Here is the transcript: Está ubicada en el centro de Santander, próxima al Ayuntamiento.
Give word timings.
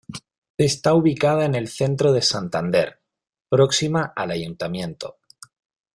Está 0.57 0.95
ubicada 0.95 1.45
en 1.45 1.53
el 1.53 1.67
centro 1.67 2.11
de 2.11 2.23
Santander, 2.23 3.01
próxima 3.51 4.13
al 4.15 4.31
Ayuntamiento. 4.31 5.19